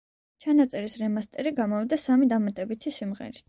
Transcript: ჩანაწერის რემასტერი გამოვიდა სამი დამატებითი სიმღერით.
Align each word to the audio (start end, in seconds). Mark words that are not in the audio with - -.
ჩანაწერის 0.45 0.95
რემასტერი 1.03 1.53
გამოვიდა 1.61 2.03
სამი 2.07 2.33
დამატებითი 2.35 2.99
სიმღერით. 3.01 3.39